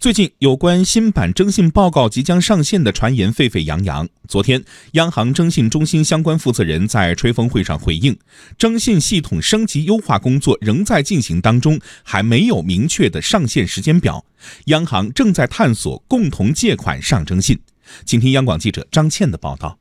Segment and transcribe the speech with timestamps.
[0.00, 4.08] 最近有关新版征信报告即将上线的传言沸沸扬扬。
[4.26, 8.18] 昨天，央行征信中心相关负责人在吹风会上回应，
[8.56, 14.24] 征信系统升级优化工作仍在进行当中，还没有明确的上线时间表。
[14.68, 17.60] 央行正在探索共同借款上征信。
[18.06, 19.78] 请听央广记者张倩的报道。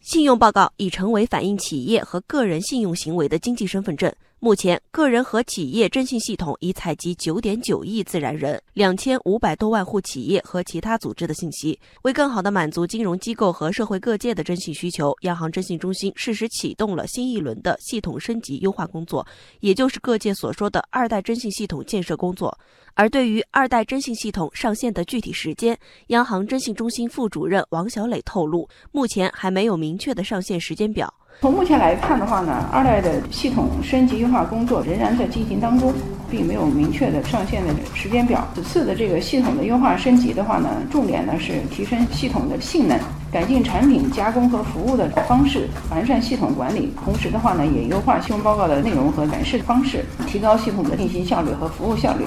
[0.00, 4.14] 信用报告已成为反映企业和个人信用行为的经济身份证。
[4.42, 11.78] 目前，个人和企业征信系统已采集九点九亿自然人、两千五百多万户企业和其他组织的信息。
[12.04, 19.26] 为更好地满足金融机构和社会各界的征信需求，央行征信中心适时启动了新一轮的系统升级优化工作，
[19.60, 22.58] 也就是各界所说的“二代征信系统建设工作”。
[22.96, 31.12] 而对于二代征信系统上线的具体时间，央行征信中心副主任王小磊透露，目前还没有明确的上线时间表。
[31.38, 35.90] 从目前来看的话呢，二代的系统升级优化工作仍然在进行当中，
[36.30, 38.46] 并没有明确的上线的时间表。
[38.54, 42.98] 此次的这个系统的优化升级的话呢，重点呢是提升系统的性能，
[43.32, 46.92] 改进产品加工和服务的方式，完善系统管理。
[47.02, 52.24] 同时的话呢，也优化信用报告的内容和展示方式，提高系统的运行效率和服务效率，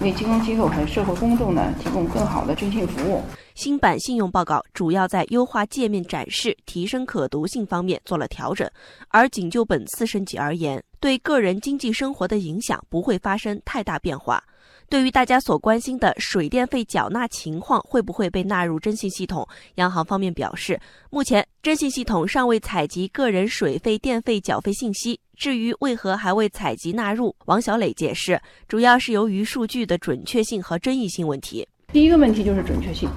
[0.00, 3.22] 为金融机构和社会公众呢提供更好的征信服务。
[3.54, 8.70] 新版信用报告主要在优化界面展示、提升可读性方面做了调整，
[9.08, 14.42] 而仅就本次升级而言，对个人经济生活的影响不会发生太大变化。
[14.88, 25.18] 对于大家所关心的水电费缴纳情况会不会被纳入征信系统，央行方面表示，目前征信系统尚未采集个人水费、电费缴费信息。
[25.36, 31.66] 至于为何还未采集纳入，王小磊解释，主要是由于数据的准确性和争议性问题。
[31.92, 33.08] 第一个问题就是准确性。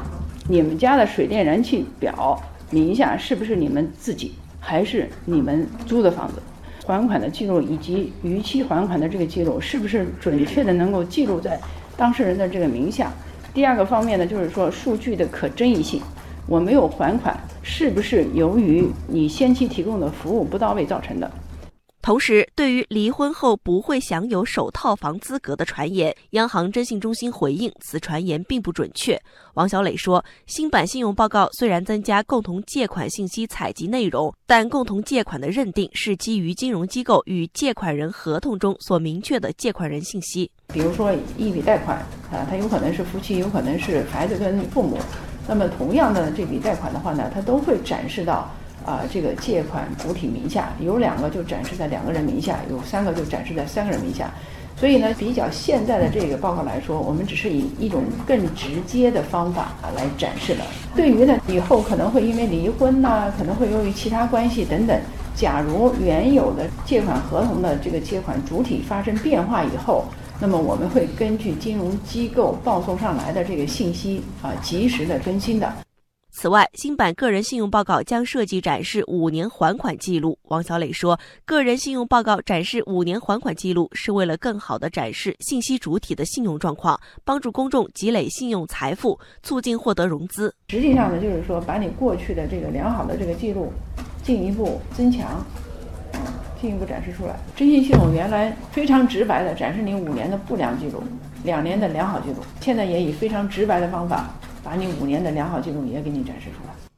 [0.47, 6.41] 你们家的水电燃气表名下是不是你们自己，还是你们租的房子？
[6.89, 11.59] 还款的记录以及逾期还款的这个记录，是不是准确的能够记录在
[11.95, 13.11] 当事人的这个名下？
[13.53, 16.01] 第二个方面呢，就是说数据的可争议性，
[16.47, 21.29] 我没有还款，是不是由于你先期提供的服务不到位造成的？
[22.01, 29.21] 同时，对于离婚后不会享有首套房资格的传言，央行征信中心回应此传言并不准确。
[29.55, 40.49] 王小磊说，新版信用报告虽然增加共同借款信息采集内容，但共同借款的认定是基于金融机构与借款人合同中所明确的借款人信息。
[40.73, 41.97] 比如说一笔贷款
[42.31, 44.97] 啊，它有可能是夫妻，有可能是孩子跟父母，
[45.47, 48.49] 那么同样的这笔贷款的话呢，它都会展示到。
[48.89, 54.33] 啊，这个借款主体名下有两个就展示在两个人名下，有三个就展示在三个人名下。
[54.75, 60.63] 所以呢，比较现在的这个报告来说，我们只是以一种更直接的方法来展示的。
[60.95, 64.99] 对于呢，以后可能会因为离婚呐，可能会由于其他关系等等，
[65.35, 70.05] 假如原有的借款合同的这个借款主体发生变化以后，
[70.39, 75.71] 那么我们会根据金融机构报送上来的这个信息啊，及时的更新的。
[76.31, 80.37] 此外，新版个人信用报告将设计展示五年还款记录。
[80.43, 90.53] 王小磊说，个人信用报告展示五年还款记录，是为了更好地展示信息主体的信用状况，帮助公众积累信用财富，促进获得融资。
[90.69, 93.73] 实际上呢，就是说把你过去的这个良好的这个记录
[94.23, 95.43] 进一步增强，
[96.61, 97.37] 进一步展示出来。
[97.55, 101.01] 征信系统原来非常直白地展示你五年的不良记录，
[101.43, 104.29] 两年的良好记录，现在也以非常直白的方法。
[104.63, 106.88] 把你五年的良好记录也给你展示出来。